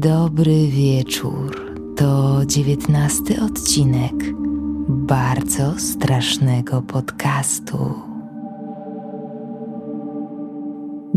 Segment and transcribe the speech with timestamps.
[0.00, 1.74] Dobry wieczór.
[1.96, 4.14] To dziewiętnasty odcinek
[4.88, 8.07] bardzo strasznego podcastu.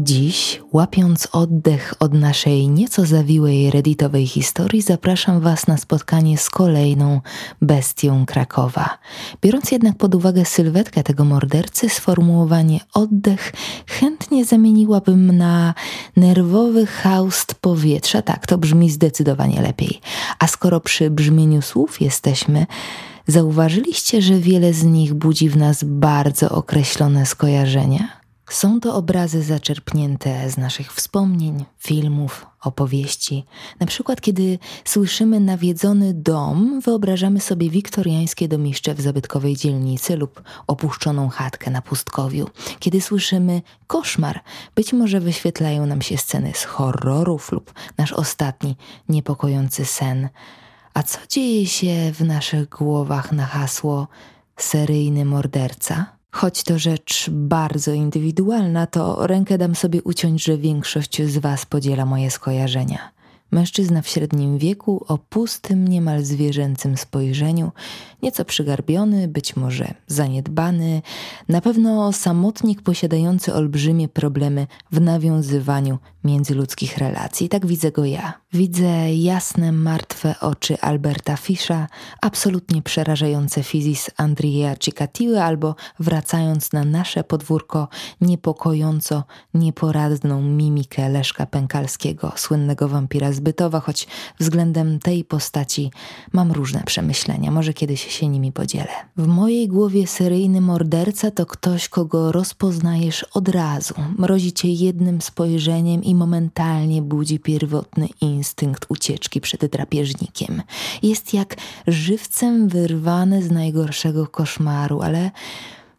[0.04, 7.22] Dziś, łapiąc oddech od naszej nieco zawiłej redditowej historii, zapraszam Was na spotkanie z kolejną
[7.62, 8.98] bestią Krakowa.
[9.42, 13.54] Biorąc jednak pod uwagę sylwetkę tego mordercy, sformułowanie oddech
[13.88, 15.74] chętnie zamieniłabym na
[16.16, 18.22] nerwowy haust powietrza.
[18.22, 20.02] Tak, to brzmi zdecydowanie lepiej.
[20.40, 22.66] A skoro przy brzmieniu słów jesteśmy,
[23.28, 28.21] zauważyliście, że wiele z nich budzi w nas bardzo określone skojarzenia?
[28.52, 33.46] Są to obrazy zaczerpnięte z naszych wspomnień, filmów, opowieści.
[33.80, 41.30] Na przykład, kiedy słyszymy nawiedzony dom, wyobrażamy sobie wiktoriańskie domiszcze w zabytkowej dzielnicy lub opuszczoną
[41.30, 42.50] chatkę na pustkowiu.
[42.80, 44.40] Kiedy słyszymy koszmar,
[44.76, 48.76] być może wyświetlają nam się sceny z horrorów lub nasz ostatni
[49.10, 50.30] niepokojący sen.
[50.94, 54.08] A co dzieje się w naszych głowach na hasło
[54.58, 56.21] seryjny morderca?
[56.32, 62.06] Choć to rzecz bardzo indywidualna, to rękę dam sobie uciąć, że większość z Was podziela
[62.06, 63.12] moje skojarzenia.
[63.52, 67.72] Mężczyzna w średnim wieku, o pustym, niemal zwierzęcym spojrzeniu,
[68.24, 71.02] nieco przygarbiony, być może zaniedbany,
[71.50, 77.50] na pewno samotnik posiadający olbrzymie problemy w nawiązywaniu międzyludzkich relacji.
[77.50, 78.34] Tak widzę go ja.
[78.54, 81.88] Widzę jasne, martwe oczy Alberta Fisza,
[82.22, 87.88] absolutnie przerażające fizis Andrija Cicatiły albo wracając na nasze podwórko
[88.22, 94.08] niepokojąco nieporadną mimikę Leszka Pękalskiego, słynnego wampira zbytowa, choć
[94.40, 95.92] względem tej postaci
[96.34, 97.52] mam różne przemyślenia.
[97.52, 98.92] Może kiedyś się nimi podzielę.
[99.18, 103.94] W mojej głowie seryjny morderca to ktoś, kogo rozpoznajesz od razu.
[104.18, 110.62] Mrozi cię jednym spojrzeniem i momentalnie budzi pierwotny instynkt ucieczki przed drapieżnikiem.
[111.04, 111.56] Jest jak
[111.88, 115.32] żywcem wyrwany z najgorszego koszmaru, ale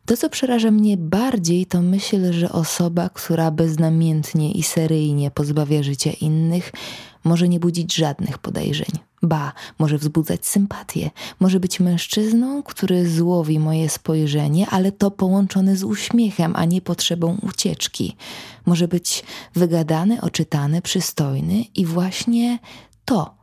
[0.07, 6.11] to, co przeraża mnie bardziej, to myśl, że osoba, która beznamiętnie i seryjnie pozbawia życia
[6.21, 6.73] innych,
[7.25, 8.99] może nie budzić żadnych podejrzeń.
[9.23, 11.11] Ba, może wzbudzać sympatię.
[11.41, 17.39] Może być mężczyzną, który złowi moje spojrzenie, ale to połączone z uśmiechem, a nie potrzebą
[17.43, 18.17] ucieczki.
[18.67, 19.25] Może być
[19.55, 22.59] wygadany, oczytany, przystojny i właśnie
[23.05, 23.35] to,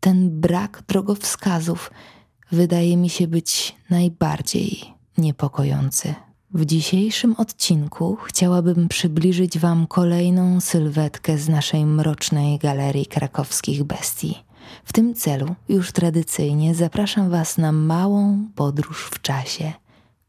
[0.00, 1.90] ten brak drogowskazów,
[2.52, 6.14] wydaje mi się być najbardziej niepokojący.
[6.54, 14.44] W dzisiejszym odcinku chciałabym przybliżyć Wam kolejną sylwetkę z naszej mrocznej galerii krakowskich bestii.
[14.84, 19.72] W tym celu już tradycyjnie zapraszam Was na małą podróż w czasie.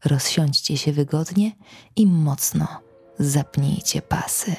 [0.04, 1.52] Rozsiądźcie się wygodnie
[1.96, 2.66] i mocno
[3.18, 4.56] zapnijcie pasy.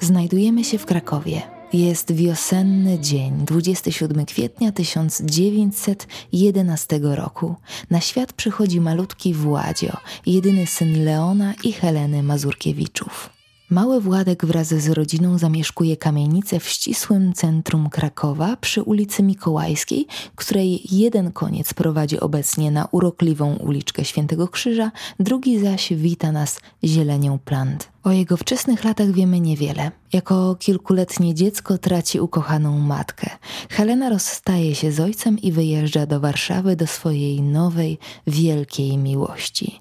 [0.00, 7.54] Znajdujemy się w Krakowie jest wiosenny dzień, 27 kwietnia 1911 roku.
[7.90, 9.96] Na świat przychodzi malutki Władzio,
[10.26, 13.33] jedyny syn Leona i Heleny Mazurkiewiczów.
[13.70, 20.96] Mały Władek wraz z rodziną zamieszkuje kamienicę w ścisłym centrum Krakowa przy ulicy Mikołajskiej, której
[20.96, 27.88] jeden koniec prowadzi obecnie na urokliwą uliczkę Świętego Krzyża, drugi zaś wita nas zielenią plant.
[28.02, 29.90] O jego wczesnych latach wiemy niewiele.
[30.12, 33.30] Jako kilkuletnie dziecko traci ukochaną matkę.
[33.70, 39.80] Helena rozstaje się z ojcem i wyjeżdża do Warszawy do swojej nowej, wielkiej miłości.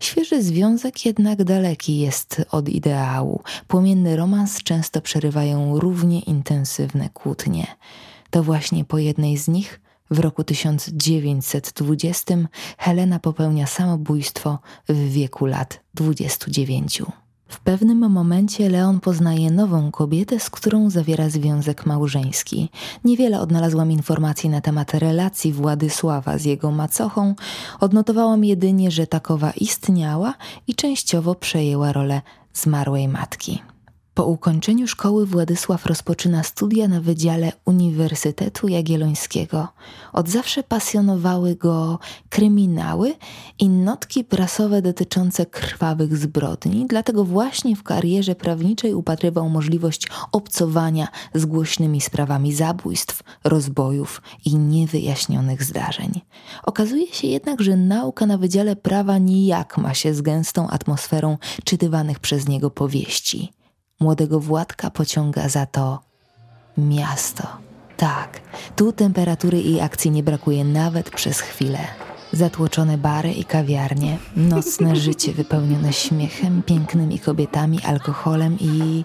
[0.00, 3.42] Świeży związek jednak daleki jest od ideału.
[3.68, 7.66] Płomienny romans często przerywają równie intensywne kłótnie.
[8.30, 12.34] To właśnie po jednej z nich w roku 1920
[12.78, 14.58] Helena popełnia samobójstwo
[14.88, 17.02] w wieku lat 29.
[17.48, 22.68] W pewnym momencie Leon poznaje nową kobietę, z którą zawiera związek małżeński.
[23.04, 27.34] Niewiele odnalazłam informacji na temat relacji Władysława z jego macochą.
[27.80, 30.34] Odnotowałam jedynie, że takowa istniała
[30.66, 32.22] i częściowo przejęła rolę
[32.52, 33.62] zmarłej matki.
[34.18, 39.68] Po ukończeniu szkoły Władysław rozpoczyna studia na Wydziale Uniwersytetu Jagiellońskiego.
[40.12, 41.98] Od zawsze pasjonowały go
[42.28, 43.14] kryminały
[43.58, 51.46] i notki prasowe dotyczące krwawych zbrodni, dlatego właśnie w karierze prawniczej upatrywał możliwość obcowania z
[51.46, 56.20] głośnymi sprawami zabójstw, rozbojów i niewyjaśnionych zdarzeń.
[56.62, 62.18] Okazuje się jednak, że nauka na Wydziale Prawa nijak ma się z gęstą atmosferą czytywanych
[62.18, 63.57] przez niego powieści.
[64.00, 66.00] Młodego Władka pociąga za to
[66.78, 67.42] miasto.
[67.96, 68.40] Tak,
[68.76, 71.78] tu temperatury i akcji nie brakuje nawet przez chwilę.
[72.32, 79.04] Zatłoczone bary i kawiarnie, nocne życie wypełnione śmiechem, pięknymi kobietami, alkoholem i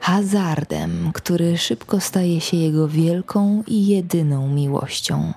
[0.00, 5.32] hazardem, który szybko staje się jego wielką i jedyną miłością.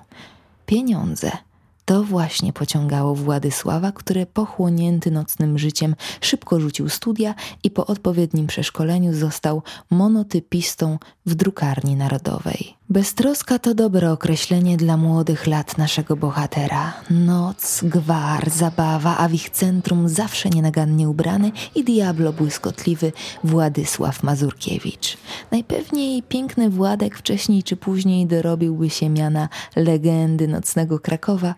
[0.66, 1.30] Pieniądze–
[1.84, 9.14] to właśnie pociągało Władysława, który pochłonięty nocnym życiem szybko rzucił studia i po odpowiednim przeszkoleniu
[9.14, 12.74] został monotypistą w drukarni narodowej.
[12.90, 16.92] Beztroska to dobre określenie dla młodych lat naszego bohatera.
[17.10, 23.12] Noc, gwar, zabawa, a w ich centrum zawsze nienagannie ubrany i diablo błyskotliwy
[23.44, 25.16] Władysław Mazurkiewicz.
[25.50, 31.54] Najpewniej piękny Władek wcześniej czy później dorobiłby się miana legendy nocnego Krakowa,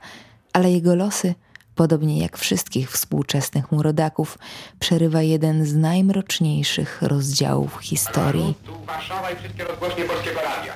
[0.53, 1.35] ale jego losy,
[1.77, 4.39] podobnie jak wszystkich współczesnych murodaków,
[4.81, 8.55] przerywa jeden z najmroczniejszych rozdziałów historii.
[8.67, 10.73] Tu Warszawa i wszystkie rozgłośnie Polskiego Radia.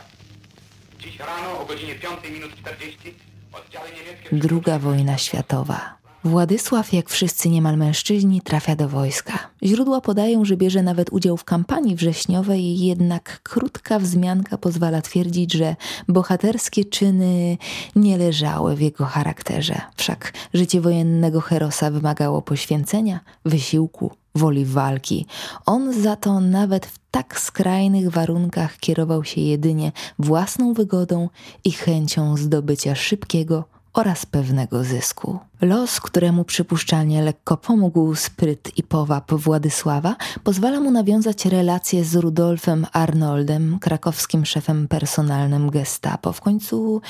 [0.99, 3.15] Dziś rano o godzinie 5 minut 40
[3.53, 4.37] oddziały niemieckie...
[4.49, 6.00] Druga wojna światowa.
[6.25, 9.39] Władysław, jak wszyscy niemal mężczyźni, trafia do wojska.
[9.63, 15.77] Źródła podają, że bierze nawet udział w kampanii wrześniowej, jednak krótka wzmianka pozwala twierdzić, że
[16.09, 17.59] bohaterskie czyny
[17.97, 19.81] nie leżały w jego charakterze.
[19.97, 25.27] Wszak życie wojennego herosa wymagało poświęcenia, wysiłku, woli walki.
[25.67, 31.29] On za to nawet w tak skrajnych warunkach kierował się jedynie własną wygodą
[31.65, 35.39] i chęcią zdobycia szybkiego, oraz pewnego zysku.
[35.61, 42.87] Los, któremu przypuszczalnie lekko pomógł spryt i powab Władysława, pozwala mu nawiązać relacje z Rudolfem
[42.93, 46.33] Arnoldem, krakowskim szefem personalnym gestapo.
[46.33, 47.01] W końcu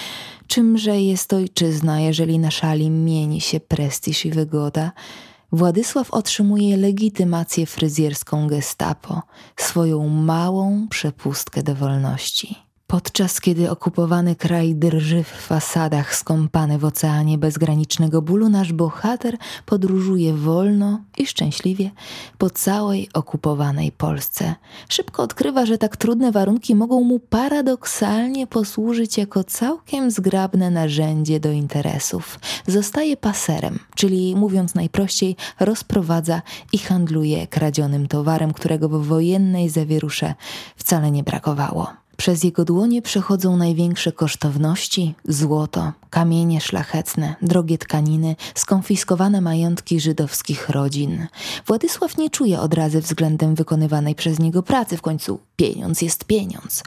[0.46, 4.92] czymże jest ojczyzna, jeżeli na szali mieni się prestiż i wygoda?
[5.52, 9.22] Władysław otrzymuje legitymację fryzjerską gestapo,
[9.56, 12.69] swoją małą przepustkę do wolności.
[12.90, 20.34] Podczas kiedy okupowany kraj drży w fasadach skąpany w oceanie bezgranicznego bólu, nasz bohater podróżuje
[20.34, 21.90] wolno i szczęśliwie
[22.38, 24.54] po całej okupowanej Polsce.
[24.88, 31.50] Szybko odkrywa, że tak trudne warunki mogą mu paradoksalnie posłużyć jako całkiem zgrabne narzędzie do
[31.50, 32.40] interesów.
[32.66, 40.34] Zostaje paserem, czyli mówiąc najprościej, rozprowadza i handluje kradzionym towarem, którego w wojennej zawierusze
[40.76, 42.00] wcale nie brakowało.
[42.20, 51.26] Przez jego dłonie przechodzą największe kosztowności, złoto, kamienie szlachetne, drogie tkaniny, skonfiskowane majątki żydowskich rodzin.
[51.66, 56.82] Władysław nie czuje odrazy względem wykonywanej przez niego pracy, w końcu pieniądz jest pieniądz.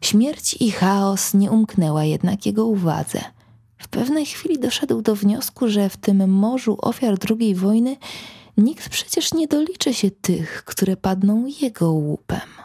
[0.00, 3.20] Śmierć i chaos nie umknęła jednak jego uwadze.
[3.78, 7.96] W pewnej chwili doszedł do wniosku, że w tym morzu ofiar II wojny
[8.56, 12.57] nikt przecież nie doliczy się tych, które padną jego łupem.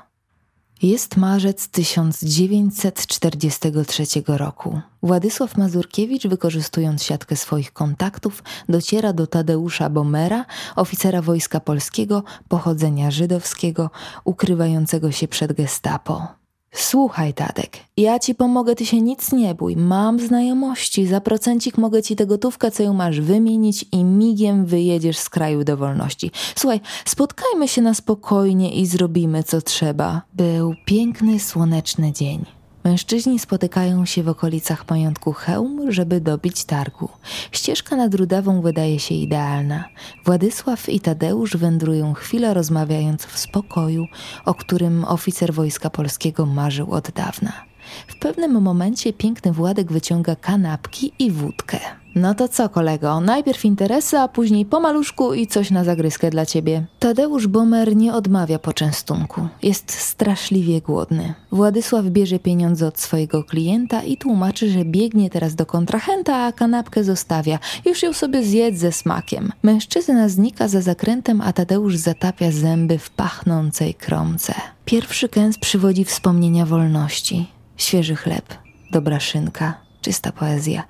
[0.84, 4.82] Jest marzec 1943 roku.
[5.04, 10.46] Władysław Mazurkiewicz, wykorzystując siatkę swoich kontaktów, dociera do Tadeusza Bomera,
[10.76, 13.90] oficera Wojska Polskiego pochodzenia żydowskiego,
[14.24, 16.43] ukrywającego się przed gestapo.
[16.74, 19.76] Słuchaj, Tadek, ja ci pomogę, ty się nic nie bój.
[19.76, 25.18] Mam znajomości, za procencik mogę ci tę gotówkę, co ją masz, wymienić i migiem wyjedziesz
[25.18, 26.32] z kraju do wolności.
[26.56, 30.22] Słuchaj, spotkajmy się na spokojnie i zrobimy co trzeba.
[30.34, 32.46] Był piękny, słoneczny dzień.
[32.84, 37.10] Mężczyźni spotykają się w okolicach majątku Chełm, żeby dobić targu.
[37.52, 39.84] Ścieżka nad Rudawą wydaje się idealna.
[40.26, 44.06] Władysław i Tadeusz wędrują chwilę rozmawiając w spokoju,
[44.46, 47.73] o którym oficer Wojska Polskiego marzył od dawna.
[48.08, 51.80] W pewnym momencie piękny Władek wyciąga kanapki i wódkę.
[52.16, 53.22] No to co, kolego?
[53.22, 56.86] Najpierw interesy, a później pomaluszku i coś na zagryzkę dla ciebie.
[57.00, 59.48] Tadeusz Bomer nie odmawia poczęstunku.
[59.64, 61.34] Jest straszliwie głodny.
[61.52, 67.04] Władysław bierze pieniądze od swojego klienta i tłumaczy, że biegnie teraz do kontrahenta, a kanapkę
[67.04, 67.60] zostawia.
[67.86, 69.52] Już ją sobie zjedz ze smakiem.
[69.64, 74.54] Mężczyzna znika za zakrętem, a Tadeusz zatapia zęby w pachnącej kromce.
[74.86, 77.48] Pierwszy kęs przywodzi wspomnienia wolności.
[77.78, 78.58] Świeży chleb,
[78.92, 80.84] dobra szynka, czysta poezja.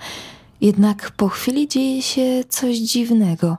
[0.61, 3.57] Jednak po chwili dzieje się coś dziwnego.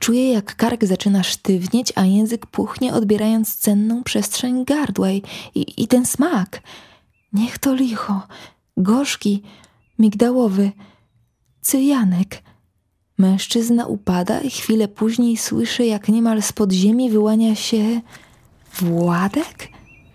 [0.00, 5.22] Czuję, jak kark zaczyna sztywnieć, a język puchnie, odbierając cenną przestrzeń gardła i,
[5.54, 6.62] i, ten smak.
[7.32, 8.26] Niech to licho,
[8.76, 9.42] gorzki,
[9.98, 10.72] migdałowy,
[11.60, 12.42] cyjanek.
[13.18, 18.00] Mężczyzna upada i chwilę później słyszę, jak niemal z podziemi wyłania się
[18.74, 19.68] Władek?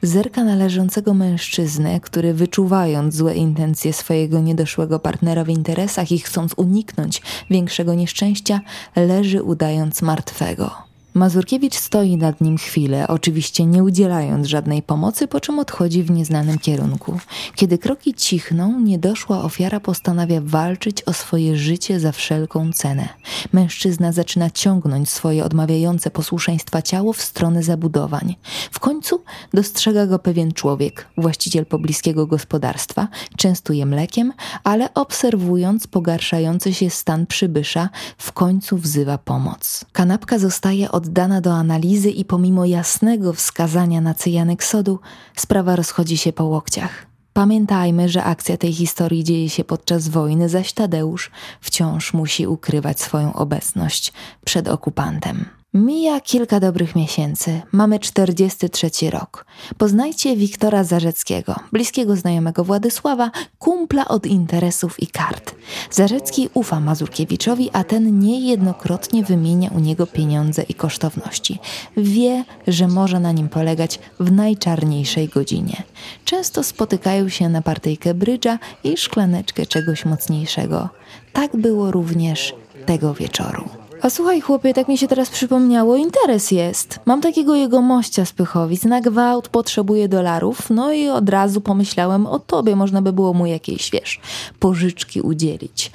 [0.06, 6.54] Zerka na leżącego mężczyznę, który wyczuwając złe intencje swojego niedoszłego partnera w interesach i chcąc
[6.58, 8.62] uniknąć większego nieszczęścia,
[8.96, 10.95] leży udając martwego.
[11.16, 16.60] Mazurkiewicz stoi nad nim chwilę, oczywiście nie udzielając żadnej pomocy, po czym odchodzi w nieznanym
[16.60, 17.20] kierunku.
[17.56, 23.10] Kiedy kroki cichną, niedoszła ofiara postanawia walczyć o swoje życie za wszelką cenę.
[23.54, 28.36] Mężczyzna zaczyna ciągnąć swoje odmawiające posłuszeństwa ciało w stronę zabudowań.
[28.72, 33.08] W końcu dostrzega go pewien człowiek, właściciel pobliskiego gospodarstwa,
[33.38, 39.86] częstuje mlekiem, ale obserwując pogarszający się stan przybysza, w końcu wzywa pomoc.
[39.92, 45.00] Kanapka zostaje oddana do analizy i pomimo jasnego wskazania na cyjanek sodu,
[45.36, 47.06] sprawa rozchodzi się po łokciach.
[47.34, 51.32] Pamiętajmy, że akcja tej historii dzieje się podczas wojny, zaś Tadeusz
[51.62, 54.14] wciąż musi ukrywać swoją obecność
[54.46, 55.46] przed okupantem.
[55.76, 57.62] Mija kilka dobrych miesięcy.
[57.72, 59.46] Mamy 43 rok.
[59.78, 65.56] Poznajcie Wiktora Zarzeckiego, bliskiego znajomego Władysława, kumpla od interesów i kart.
[65.92, 71.60] Zarzecki ufa Mazurkiewiczowi, a ten niejednokrotnie wymienia u niego pieniądze i kosztowności.
[71.98, 75.84] Wie, że może na nim polegać w najczarniejszej godzinie.
[76.26, 80.90] Często spotykają się na partyjkę brydża i szklaneczkę czegoś mocniejszego.
[81.34, 82.56] Tak było również
[82.86, 83.85] tego wieczoru.
[84.06, 87.00] A słuchaj, chłopie, tak mi się teraz przypomniało, interes jest.
[87.06, 92.28] Mam takiego jego mościa z Pychowic, na gwałt potrzebuje dolarów, no i od razu pomyślałem
[92.28, 94.20] o tobie, można by było mu jakiejś, wiesz,
[94.60, 95.92] pożyczki udzielić.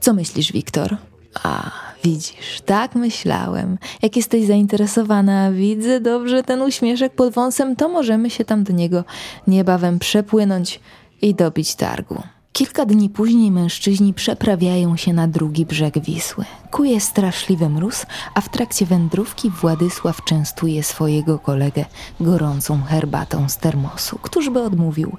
[0.00, 0.96] Co myślisz, Wiktor?
[1.42, 1.70] A,
[2.04, 3.78] widzisz, tak myślałem.
[4.02, 9.04] Jak jesteś zainteresowana, widzę dobrze ten uśmieszek pod wąsem, to możemy się tam do niego
[9.46, 10.80] niebawem przepłynąć
[11.22, 12.22] i dobić targu.
[12.56, 16.44] Kilka dni później mężczyźni przeprawiają się na drugi brzeg Wisły.
[16.70, 21.84] Kuje straszliwy mróz, a w trakcie wędrówki Władysław częstuje swojego kolegę
[22.20, 24.18] gorącą herbatą z termosu.
[24.22, 25.16] Któż by odmówił?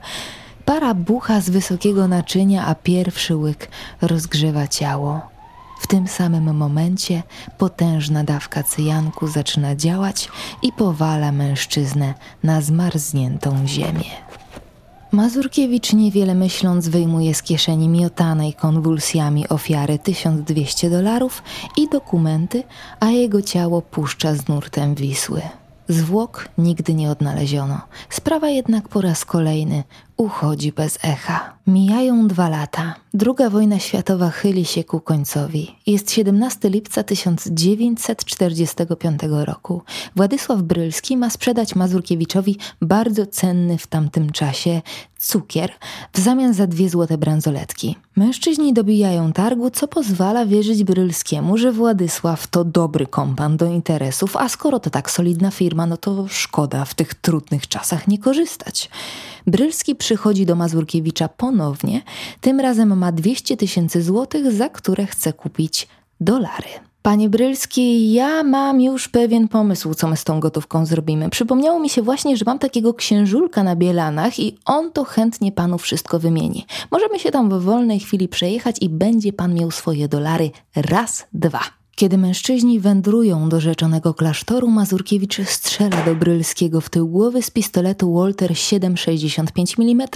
[0.65, 3.67] Para bucha z wysokiego naczynia, a pierwszy łyk
[4.01, 5.22] rozgrzewa ciało.
[5.79, 7.24] W tym samym momencie
[7.58, 10.29] potężna dawka cyjanku zaczyna działać
[10.62, 12.13] i powala mężczyznę
[12.44, 14.12] na zmarzniętą ziemię.
[15.17, 21.43] Mazurkiewicz niewiele myśląc wyjmuje z kieszeni miotanej konwulsjami ofiary 1200 dolarów
[21.77, 22.63] i dokumenty,
[23.00, 25.41] a jego ciało puszcza z nurtem Wisły.
[25.88, 27.81] Zwłok nigdy nie odnaleziono.
[28.09, 29.83] Sprawa jednak po raz kolejny
[30.17, 31.57] uchodzi bez echa.
[31.67, 32.95] Mijają dwa lata.
[33.13, 35.75] Druga wojna światowa chyli się ku końcowi.
[35.88, 39.81] Jest 17 lipca 1945 roku.
[40.15, 44.81] Władysław Brylski ma sprzedać Mazurkiewiczowi bardzo cenny w tamtym czasie
[45.17, 45.71] cukier
[46.13, 47.95] w zamian za dwie złote bransoletki.
[48.15, 54.50] Mężczyźni dobijają targu, co pozwala wierzyć Brylskiemu, że Władysław to dobry kompan do interesów, a
[54.50, 58.89] skoro to tak solidna firma, no to szkoda w tych trudnych czasach nie korzystać.
[59.48, 62.01] Brylski przychodzi do Mazurkiewicza ponownie,
[62.42, 65.88] tym razem ma 200 tysięcy złotych, za które chce kupić
[66.22, 66.70] dolary.
[67.01, 71.30] Panie Brylski, ja mam już pewien pomysł, co my z tą gotówką zrobimy.
[71.30, 75.77] Przypomniało mi się właśnie, że mam takiego księżulka na Bielanach i on to chętnie panu
[75.77, 76.66] wszystko wymieni.
[76.92, 81.62] Możemy się tam w wolnej chwili przejechać i będzie pan miał swoje dolary raz, dwa.
[82.00, 88.13] Kiedy mężczyźni wędrują do rzeczonego klasztoru, Mazurkiewicz strzela do Brylskiego w tył głowy z pistoletu
[88.13, 90.08] Walter 7,65 mm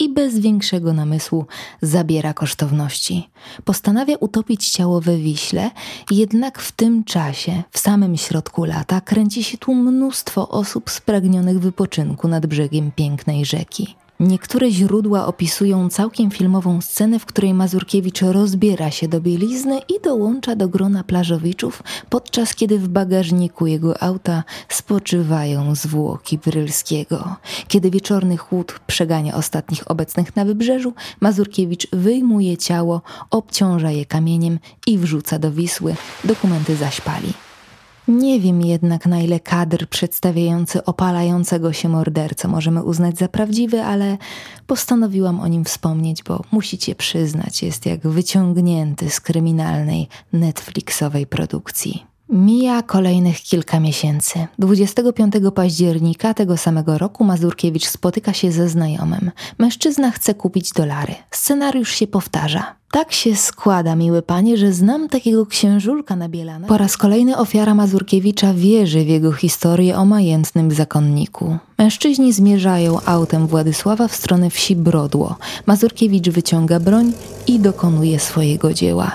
[0.00, 1.46] i bez większego namysłu
[1.82, 3.28] zabiera kosztowności.
[3.64, 5.70] Postanawia utopić ciało we Wiśle,
[6.10, 12.28] jednak w tym czasie, w samym środku lata, kręci się tu mnóstwo osób spragnionych wypoczynku
[12.28, 13.94] nad brzegiem pięknej rzeki.
[14.20, 20.56] Niektóre źródła opisują całkiem filmową scenę, w której Mazurkiewicz rozbiera się do bielizny i dołącza
[20.56, 27.36] do grona plażowiczów, podczas kiedy w bagażniku jego auta spoczywają zwłoki Brylskiego.
[27.68, 34.98] Kiedy wieczorny chłód przegania ostatnich obecnych na wybrzeżu, Mazurkiewicz wyjmuje ciało, obciąża je kamieniem i
[34.98, 35.96] wrzuca do Wisły.
[36.24, 37.47] Dokumenty zaśpali.
[38.08, 44.18] Nie wiem jednak, na ile kadr przedstawiający opalającego się mordercę możemy uznać za prawdziwy, ale
[44.66, 52.06] postanowiłam o nim wspomnieć, bo musicie przyznać, jest jak wyciągnięty z kryminalnej Netflixowej produkcji.
[52.30, 54.46] Mija kolejnych kilka miesięcy.
[54.58, 59.30] 25 października tego samego roku Mazurkiewicz spotyka się ze znajomym.
[59.58, 61.14] Mężczyzna chce kupić dolary.
[61.30, 62.74] Scenariusz się powtarza.
[62.90, 66.68] Tak się składa, miły panie, że znam takiego księżulka na Bielanach.
[66.68, 71.58] Po raz kolejny ofiara Mazurkiewicza wierzy w jego historię o majętnym zakonniku.
[71.78, 75.36] Mężczyźni zmierzają autem Władysława w stronę wsi Brodło.
[75.66, 77.12] Mazurkiewicz wyciąga broń
[77.46, 79.10] i dokonuje swojego dzieła.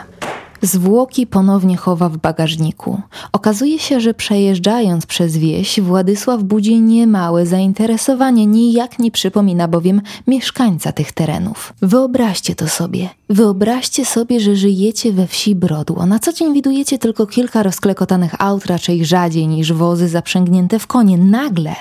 [0.63, 3.01] Zwłoki ponownie chowa w bagażniku.
[3.31, 10.91] Okazuje się, że przejeżdżając przez wieś, Władysław budzi niemałe zainteresowanie, nijak nie przypomina bowiem mieszkańca
[10.91, 11.73] tych terenów.
[11.81, 13.09] Wyobraźcie to sobie.
[13.29, 16.05] Wyobraźcie sobie, że żyjecie we wsi Brodło.
[16.05, 21.17] Na co dzień widujecie tylko kilka rozklekotanych aut, raczej rzadziej niż wozy zaprzęgnięte w konie.
[21.17, 21.75] Nagle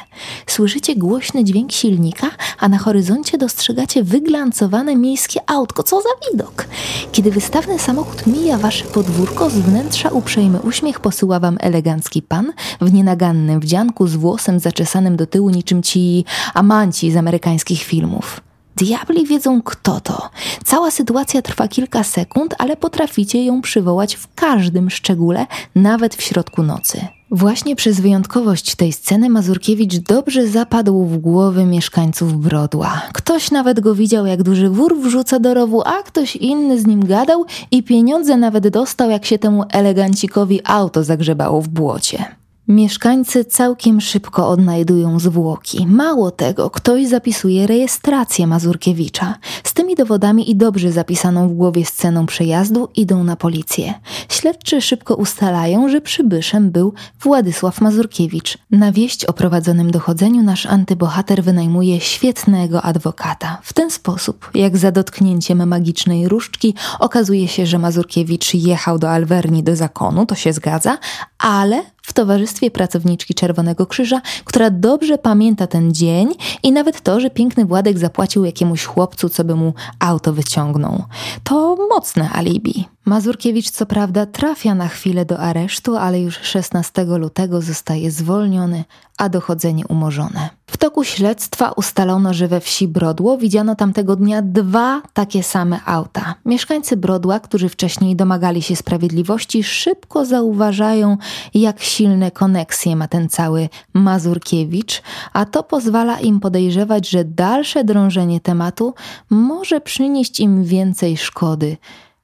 [0.47, 2.27] słyszycie głośny dźwięk silnika,
[2.59, 5.83] a na horyzoncie dostrzegacie wyglancowane miejskie autko.
[5.83, 6.65] Co za widok!
[7.13, 12.93] Kiedy wystawny samochód mija wasze podwórko, z wnętrza uprzejmy uśmiech posyła wam elegancki pan w
[12.93, 16.25] nienagannym wdzianku z włosem zaczesanym do tyłu niczym ci
[16.55, 18.41] amanci z amerykańskich filmów.
[18.77, 20.31] Diabli wiedzą kto to.
[20.65, 26.63] Cała sytuacja trwa kilka sekund, ale potraficie ją przywołać w każdym szczególe, nawet w środku
[26.63, 27.07] nocy.
[27.35, 33.03] Właśnie przez wyjątkowość tej sceny Mazurkiewicz dobrze zapadł w głowy mieszkańców Brodła.
[33.13, 37.07] Ktoś nawet go widział, jak duży wór wrzuca do rowu, a ktoś inny z nim
[37.07, 42.42] gadał i pieniądze nawet dostał, jak się temu elegancikowi auto zagrzebało w błocie.
[42.69, 45.87] Mieszkańcy całkiem szybko odnajdują zwłoki.
[45.87, 49.35] Mało tego, ktoś zapisuje rejestrację Mazurkiewicza.
[49.65, 53.95] Z tymi dowodami i dobrze zapisaną w głowie sceną przejazdu idą na policję.
[54.29, 58.59] Śledczy szybko ustalają, że przybyszem był Władysław Mazurkiewicz.
[58.71, 63.59] Na wieść o prowadzonym dochodzeniu nasz antybohater wynajmuje świetnego adwokata.
[63.63, 69.63] W ten sposób, jak za dotknięciem magicznej różdżki, okazuje się, że Mazurkiewicz jechał do Alwerni
[69.63, 70.99] do zakonu, to się zgadza,
[71.39, 77.31] ale w towarzystwie pracowniczki Czerwonego Krzyża, która dobrze pamięta ten dzień i nawet to, że
[77.31, 81.05] piękny Władek zapłacił jakiemuś chłopcu, co by mu auto wyciągnął.
[81.45, 82.92] To mocne alibi.
[83.05, 88.85] Mazurkiewicz co prawda trafia na chwilę do aresztu, ale już 16 lutego zostaje zwolniony,
[89.19, 90.51] a dochodzenie umorzone.
[90.67, 96.35] W toku śledztwa ustalono, że we wsi Brodło widziano tamtego dnia dwa takie same auta.
[96.45, 101.17] Mieszkańcy Brodła, którzy wcześniej domagali się sprawiedliwości, szybko zauważają,
[101.55, 108.41] jak silne koneksje ma ten cały Mazurkiewicz, a to pozwala im podejrzewać, że dalsze drążenie
[108.41, 108.95] tematu
[109.31, 111.77] może przynieść im więcej szkody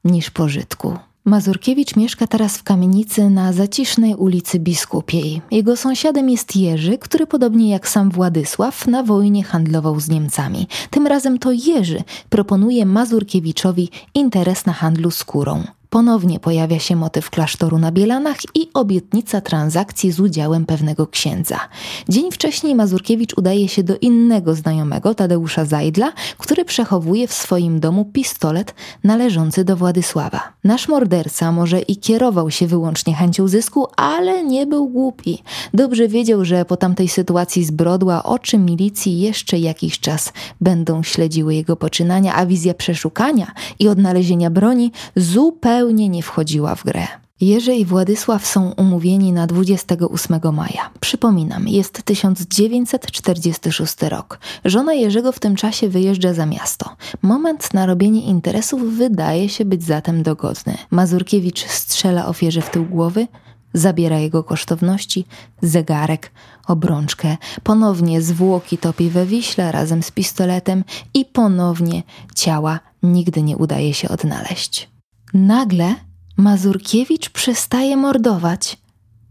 [0.08, 0.96] niż pożytku.
[1.24, 5.42] Mazurkiewicz mieszka teraz w kamienicy na zacisznej ulicy Biskupiej.
[5.50, 10.66] Jego sąsiadem jest Jerzy, który podobnie jak sam Władysław na wojnie handlował z Niemcami.
[10.90, 15.64] Tym razem to Jerzy proponuje Mazurkiewiczowi interes na handlu skórą.
[15.90, 21.60] Ponownie pojawia się motyw klasztoru na Bielanach i obietnica transakcji z udziałem pewnego księdza.
[22.08, 28.04] Dzień wcześniej Mazurkiewicz udaje się do innego znajomego, Tadeusza Zajdla, który przechowuje w swoim domu
[28.04, 30.40] pistolet należący do Władysława.
[30.64, 35.42] Nasz morderca może i kierował się wyłącznie chęcią zysku, ale nie był głupi.
[35.74, 41.76] Dobrze wiedział, że po tamtej sytuacji zbrodła oczy milicji jeszcze jakiś czas będą śledziły jego
[41.76, 47.06] poczynania, a wizja przeszukania i odnalezienia broni zupełnie zupełnie nie wchodziła w grę.
[47.40, 50.90] Jerzy i Władysław są umówieni na 28 maja.
[51.00, 54.38] Przypominam, jest 1946 rok.
[54.64, 56.96] Żona Jerzego w tym czasie wyjeżdża za miasto.
[57.22, 60.74] Moment na robienie interesów wydaje się być zatem dogodny.
[60.90, 63.26] Mazurkiewicz strzela ofierze w tył głowy,
[63.74, 65.24] zabiera jego kosztowności,
[65.62, 66.32] zegarek,
[66.66, 72.02] obrączkę, ponownie zwłoki topi we Wiśle razem z pistoletem i ponownie
[72.34, 74.97] ciała nigdy nie udaje się odnaleźć.
[75.34, 75.94] Nagle
[76.36, 78.78] Mazurkiewicz przestaje mordować.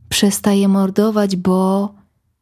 [0.09, 1.93] Przestaje mordować, bo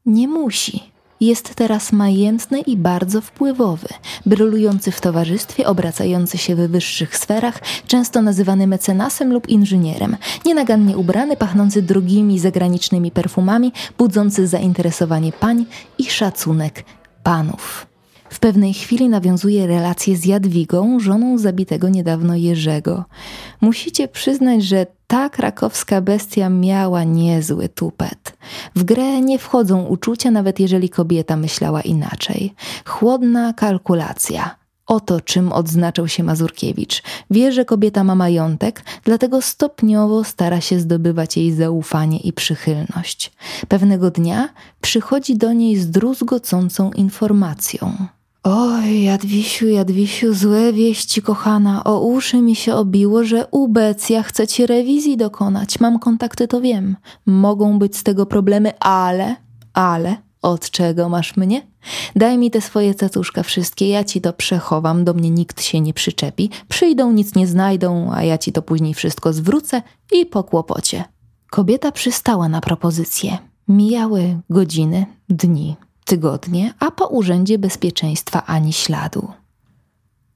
[0.06, 0.84] nie musi.
[1.22, 3.88] Jest teraz majętny i bardzo wpływowy,
[4.26, 11.38] brylujący w towarzystwie, obracający się w wyższych sferach, często nazywany mecenasem lub inżynierem, nienagannie ubrany,
[11.38, 15.66] pachnący drogimi zagranicznymi perfumami, budzący zainteresowanie pań
[15.98, 16.86] i szacunek
[17.24, 17.95] panów.
[18.36, 23.06] W pewnej chwili nawiązuje relacje z Jadwigą, żoną zabitego niedawno Jerzego.
[23.62, 28.38] Musicie przyznać, że ta krakowska bestia miała niezły tupet.
[28.76, 32.54] W grę nie wchodzą uczucia, nawet jeżeli kobieta myślała inaczej.
[32.86, 34.56] Chłodna kalkulacja.
[34.86, 37.04] Oto czym odznaczał się Mazurkiewicz.
[37.32, 43.32] Wie, że kobieta ma majątek, dlatego stopniowo stara się zdobywać jej zaufanie i przychylność.
[43.68, 44.50] Pewnego dnia
[44.82, 48.08] przychodzi do niej z druzgocącą informacją.
[48.48, 51.84] Oj, Jadwisiu, Jadwisiu, złe wieści, kochana.
[51.84, 55.80] O uszy mi się obiło, że u Becja chce ci rewizji dokonać.
[55.80, 56.96] Mam kontakty, to wiem.
[57.26, 59.36] Mogą być z tego problemy, ale,
[59.74, 61.68] ale, od czego masz mnie?
[62.16, 65.94] Daj mi te swoje cacuszka wszystkie, ja ci to przechowam, do mnie nikt się nie
[65.94, 66.50] przyczepi.
[66.68, 69.82] Przyjdą, nic nie znajdą, a ja ci to później wszystko zwrócę
[70.12, 71.04] i po kłopocie.
[71.50, 73.38] Kobieta przystała na propozycję.
[73.68, 79.28] Mijały godziny, dni, tygodnie, a po Urzędzie Bezpieczeństwa ani śladu.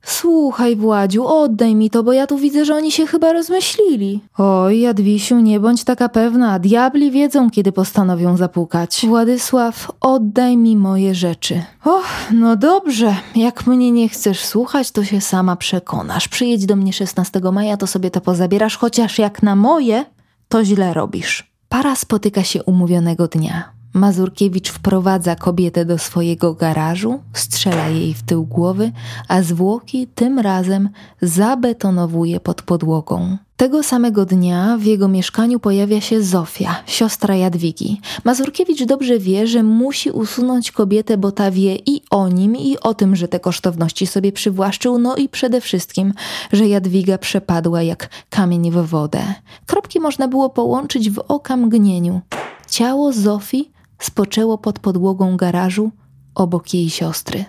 [0.01, 4.19] Słuchaj, Władziu, oddaj mi to, bo ja tu widzę, że oni się chyba rozmyślili.
[4.38, 6.60] Oj, Jadwisiu, nie bądź taka pewna.
[6.60, 9.05] Diabli wiedzą, kiedy postanowią zapukać.
[9.08, 11.63] Władysław, oddaj mi moje rzeczy.
[11.86, 13.15] Och, no dobrze.
[13.36, 16.27] Jak mnie nie chcesz słuchać, to się sama przekonasz.
[16.27, 20.05] Przyjedź do mnie 16 maja, to sobie to pozabierasz, chociaż jak na moje,
[20.47, 21.53] to źle robisz.
[21.69, 23.79] Para spotyka się umówionego dnia.
[23.93, 28.91] Mazurkiewicz wprowadza kobietę do swojego garażu, strzela jej w tył głowy,
[29.28, 30.89] a zwłoki tym razem
[31.21, 33.38] zabetonowuje pod podłogą.
[33.58, 38.02] Tego samego dnia w jego mieszkaniu pojawia się Zofia, siostra Jadwigi.
[38.23, 42.93] Mazurkiewicz dobrze wie, że musi usunąć kobietę, bo ta wie i o nim, i o
[42.93, 46.13] tym, że te kosztowności sobie przywłaszczył, no i przede wszystkim,
[46.52, 49.21] że Jadwiga przepadła jak kamień w wodę.
[49.65, 52.21] Kropki można było połączyć w okamgnieniu.
[52.69, 55.91] Ciało Zofii spoczęło pod podłogą garażu
[56.35, 57.45] obok jej siostry.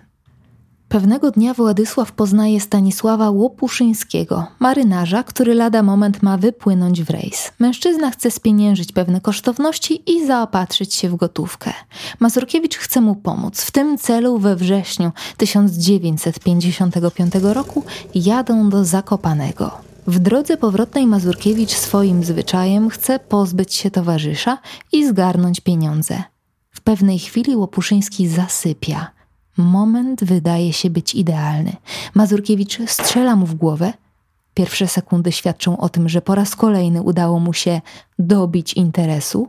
[0.91, 7.53] Pewnego dnia Władysław poznaje Stanisława Łopuszyńskiego, marynarza, który lada moment ma wypłynąć w rejs.
[7.59, 11.73] Mężczyzna chce spieniężyć pewne kosztowności i zaopatrzyć się w gotówkę.
[12.21, 13.61] Mazurkiewicz chce mu pomóc.
[13.61, 17.85] W tym celu we wrześniu 1955 roku
[18.15, 19.71] jadą do Zakopanego.
[20.07, 24.59] W drodze powrotnej Mazurkiewicz swoim zwyczajem chce pozbyć się towarzysza
[24.93, 26.23] i zgarnąć pieniądze.
[26.91, 29.11] Pewnej chwili Łopuszyński zasypia.
[29.57, 31.77] Moment wydaje się być idealny.
[32.15, 33.93] Mazurkiewicz strzela mu w głowę.
[34.55, 37.81] Pierwsze sekundy świadczą o tym, że po raz kolejny udało mu się
[38.19, 39.49] dobić interesu.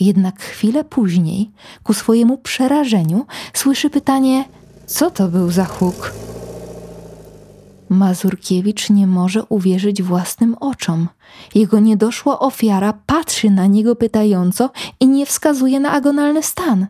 [0.00, 1.50] Jednak chwilę później,
[1.82, 4.44] ku swojemu przerażeniu, słyszy pytanie:
[4.86, 6.12] Co to był za huk?
[7.90, 11.08] Mazurkiewicz nie może uwierzyć własnym oczom.
[11.54, 16.86] Jego niedoszła ofiara patrzy na niego pytająco i nie wskazuje na agonalny stan.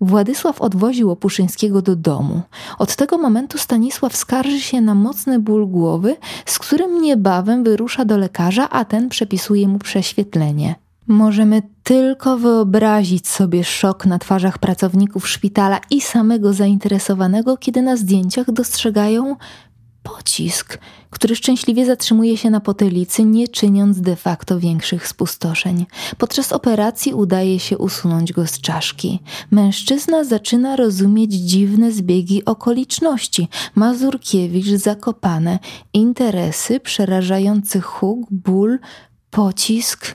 [0.00, 2.42] Władysław odwoził Opuszyńskiego do domu.
[2.78, 8.18] Od tego momentu Stanisław skarży się na mocny ból głowy, z którym niebawem wyrusza do
[8.18, 10.74] lekarza, a ten przepisuje mu prześwietlenie.
[11.06, 18.50] Możemy tylko wyobrazić sobie szok na twarzach pracowników szpitala i samego zainteresowanego, kiedy na zdjęciach
[18.50, 19.36] dostrzegają
[20.04, 20.78] pocisk,
[21.10, 25.86] który szczęśliwie zatrzymuje się na potylicy, nie czyniąc de facto większych spustoszeń.
[26.18, 29.20] Podczas operacji udaje się usunąć go z czaszki.
[29.50, 33.48] Mężczyzna zaczyna rozumieć dziwne zbiegi okoliczności.
[33.74, 35.58] Mazurkiewicz zakopane,
[35.92, 38.78] interesy, przerażający huk, ból,
[39.30, 40.14] pocisk.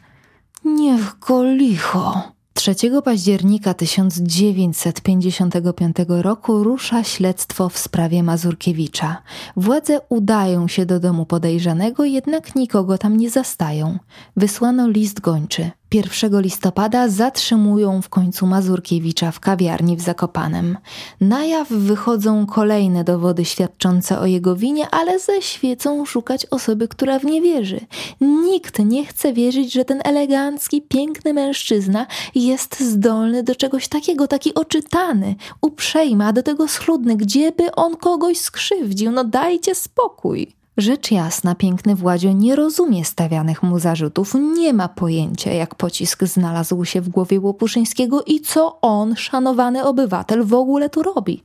[0.66, 2.39] Niech go licho.
[2.60, 9.22] 3 października 1955 roku rusza śledztwo w sprawie Mazurkiewicza.
[9.56, 14.00] Władze udają się do domu podejrzanego, jednak nikogo tam nie zastają.
[14.36, 15.72] Wysłano list gończy.
[15.94, 20.78] 1 listopada zatrzymują w końcu Mazurkiewicza w kawiarni w Zakopanem.
[21.22, 27.20] Na jaw wychodzą kolejne dowody świadczące o jego winie, ale ze świecą szukać osoby, która
[27.20, 27.80] w nie wierzy.
[28.22, 34.54] Nikt nie chce wierzyć, że ten elegancki, piękny mężczyzna jest zdolny do czegoś takiego, taki
[34.54, 39.12] oczytany, uprzejmy, a do tego schludny, gdzieby on kogoś skrzywdził.
[39.12, 40.59] No dajcie spokój.
[40.80, 46.86] Rzecz jasna, piękny Władzio nie rozumie stawianych mu zarzutów, nie ma pojęcia, jak pocisk znalazł
[46.86, 51.44] się w głowie Łopuszyńskiego i co on, szanowany obywatel, w ogóle tu robi.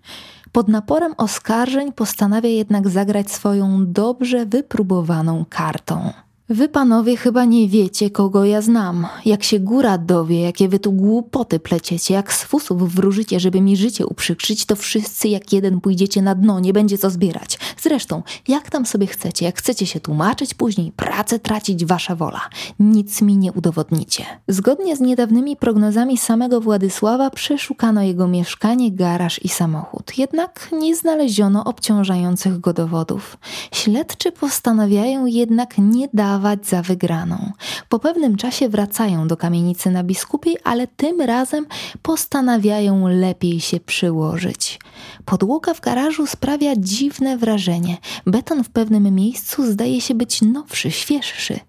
[0.53, 6.13] Pod naporem oskarżeń postanawia jednak zagrać swoją dobrze wypróbowaną kartą.
[6.55, 9.07] Wy panowie chyba nie wiecie, kogo ja znam.
[9.25, 13.77] Jak się góra dowie, jakie wy tu głupoty pleciecie, jak z fusów wróżycie, żeby mi
[13.77, 17.59] życie uprzykrzyć, to wszyscy jak jeden pójdziecie na dno, nie będzie co zbierać.
[17.79, 22.41] Zresztą, jak tam sobie chcecie, jak chcecie się tłumaczyć później, pracę tracić, wasza wola.
[22.79, 24.25] Nic mi nie udowodnicie.
[24.49, 30.19] Zgodnie z niedawnymi prognozami samego Władysława przeszukano jego mieszkanie, garaż i samochód.
[30.19, 33.37] Jednak nie znaleziono obciążających go dowodów.
[33.73, 37.53] Śledczy postanawiają jednak nie dawać udawać za wygraną.
[37.89, 41.67] Po pewnym czasie wracają do kamienicy na biskupiej, ale tym razem
[42.03, 44.81] postanawiają lepiej się przyłożyć.
[45.25, 47.97] Podłoga w garażu sprawia dziwne wrażenie.
[48.27, 51.61] Beton w pewnym miejscu zdaje się być nowszy, świeższy.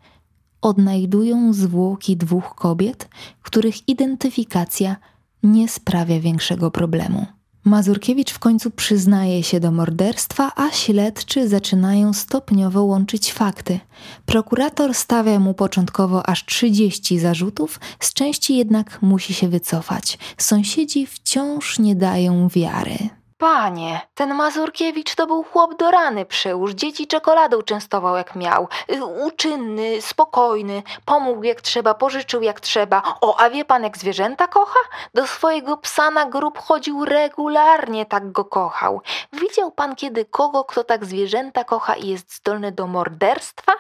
[0.61, 3.09] Odnajdują zwłoki dwóch kobiet,
[3.41, 4.95] których identyfikacja
[5.43, 7.25] nie sprawia większego problemu.
[7.65, 13.79] Mazurkiewicz w końcu przyznaje się do morderstwa, a śledczy zaczynają stopniowo łączyć fakty.
[14.25, 20.17] Prokurator stawia mu początkowo aż 30 zarzutów, z części jednak musi się wycofać.
[20.37, 22.97] Sąsiedzi wciąż nie dają wiary.
[23.45, 28.67] Panie, ten Mazurkiewicz to był chłop do rany przyłóż, dzieci czekoladą częstował jak miał.
[28.91, 33.03] Y, uczynny, spokojny, pomógł jak trzeba, pożyczył jak trzeba.
[33.21, 34.79] O, a wie pan jak zwierzęta kocha?
[35.13, 39.01] Do swojego psa na grób chodził regularnie, tak go kochał.
[39.33, 43.71] Widział pan kiedy kogo, kto tak zwierzęta kocha i jest zdolny do morderstwa?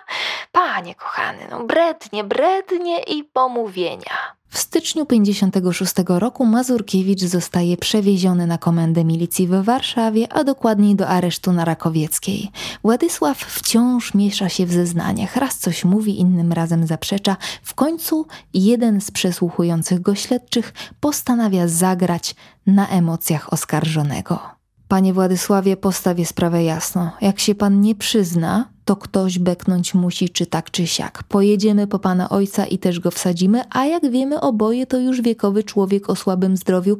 [0.51, 4.35] Panie kochany, no brednie, brednie i pomówienia.
[4.55, 11.07] W styczniu 56 roku Mazurkiewicz zostaje przewieziony na komendę milicji w Warszawie, a dokładniej do
[11.07, 12.51] aresztu na Rakowieckiej.
[12.83, 17.37] Władysław wciąż miesza się w zeznaniach, raz coś mówi, innym razem zaprzecza.
[17.63, 22.35] W końcu jeden z przesłuchujących go śledczych postanawia zagrać
[22.67, 24.39] na emocjach oskarżonego.
[24.87, 27.11] Panie Władysławie, postawię sprawę jasno.
[27.21, 31.23] Jak się pan nie przyzna, to ktoś beknąć musi, czy tak, czy siak.
[31.23, 35.63] Pojedziemy po pana ojca i też go wsadzimy, a jak wiemy, oboje to już wiekowy
[35.63, 36.97] człowiek o słabym zdrowiu.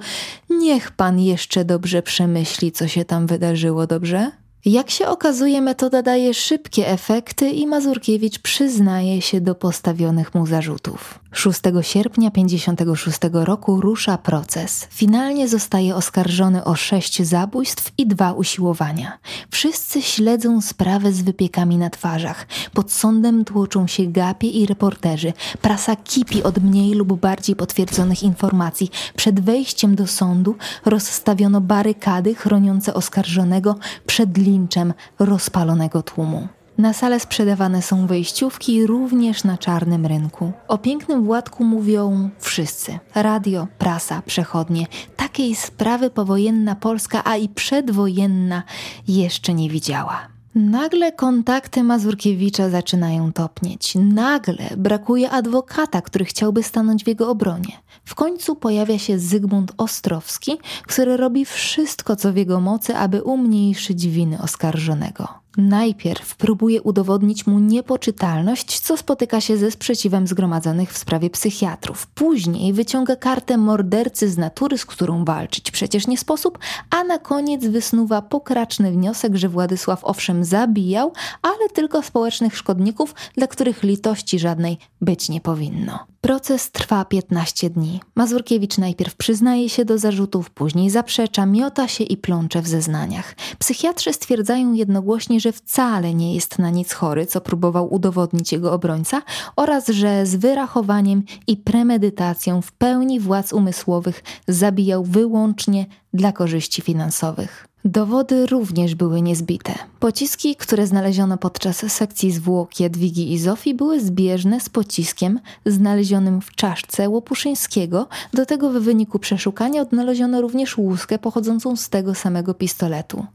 [0.49, 4.31] Niech pan jeszcze dobrze przemyśli, co się tam wydarzyło, dobrze?
[4.65, 11.19] Jak się okazuje, metoda daje szybkie efekty i Mazurkiewicz przyznaje się do postawionych mu zarzutów.
[11.35, 14.87] 6 sierpnia 56 roku rusza proces.
[14.91, 19.17] Finalnie zostaje oskarżony o sześć zabójstw i dwa usiłowania.
[19.51, 22.47] Wszyscy śledzą sprawę z wypiekami na twarzach.
[22.73, 25.33] Pod sądem tłoczą się gapie i reporterzy.
[25.61, 28.91] Prasa kipi od mniej lub bardziej potwierdzonych informacji.
[29.15, 33.75] Przed wejściem do sądu rozstawiono barykady chroniące oskarżonego
[34.05, 36.47] przed linczem rozpalonego tłumu.
[36.77, 40.51] Na salę sprzedawane są wejściówki również na czarnym rynku.
[40.67, 42.99] O pięknym Władku mówią wszyscy.
[43.15, 44.87] Radio, prasa, przechodnie.
[45.15, 48.63] Takiej sprawy powojenna Polska, a i przedwojenna
[49.07, 50.27] jeszcze nie widziała.
[50.55, 53.93] Nagle kontakty Mazurkiewicza zaczynają topnieć.
[53.95, 57.71] Nagle brakuje adwokata, który chciałby stanąć w jego obronie.
[58.05, 64.07] W końcu pojawia się Zygmunt Ostrowski, który robi wszystko, co w jego mocy, aby umniejszyć
[64.07, 65.44] winy oskarżonego.
[65.57, 72.07] Najpierw próbuje udowodnić mu niepoczytalność, co spotyka się ze sprzeciwem zgromadzonych w sprawie psychiatrów.
[72.07, 77.65] Później wyciąga kartę mordercy z natury, z którą walczyć przecież nie sposób, a na koniec
[77.65, 84.77] wysnuwa pokraczny wniosek, że Władysław owszem zabijał, ale tylko społecznych szkodników, dla których litości żadnej
[85.01, 85.99] być nie powinno.
[86.25, 87.99] Proces trwa 15 dni.
[88.15, 93.35] Mazurkiewicz najpierw przyznaje się do zarzutów, później zaprzecza, miota się i plącze w zeznaniach.
[93.59, 99.21] Psychiatrzy stwierdzają jednogłośnie, że wcale nie jest na nic chory, co próbował udowodnić jego obrońca,
[99.55, 107.67] oraz że z wyrachowaniem i premedytacją w pełni władz umysłowych zabijał wyłącznie dla korzyści finansowych.
[107.85, 109.73] Dowody również były niezbite.
[109.99, 116.51] Pociski, które znaleziono podczas sekcji zwłok Jadwigi i Zofii, były zbieżne z pociskiem znalezionym w
[116.55, 118.07] czaszce Łopuszyńskiego.
[118.33, 123.25] Do tego w wyniku przeszukania odnaleziono również łuskę pochodzącą z tego samego pistoletu.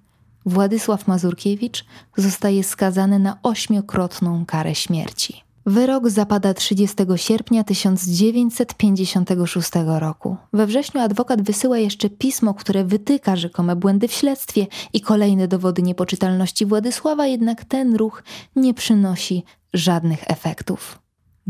[0.46, 1.84] Władysław Mazurkiewicz
[2.16, 5.42] zostaje skazany na ośmiokrotną karę śmierci.
[5.66, 10.36] Wyrok zapada 30 sierpnia 1956 roku.
[10.52, 15.82] We wrześniu adwokat wysyła jeszcze pismo, które wytyka rzekome błędy w śledztwie i kolejne dowody
[15.82, 18.22] niepoczytalności Władysława, jednak ten ruch
[18.56, 20.99] nie przynosi żadnych efektów.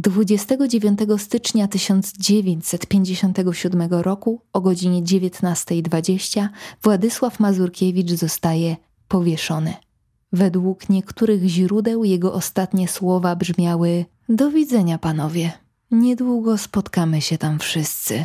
[0.01, 6.49] 29 stycznia 1957 roku o godzinie 19.20
[6.83, 8.77] Władysław Mazurkiewicz zostaje
[9.09, 9.75] powieszony.
[10.33, 15.53] Według niektórych źródeł jego ostatnie słowa brzmiały: Do widzenia, panowie.
[15.91, 18.25] Niedługo spotkamy się tam wszyscy.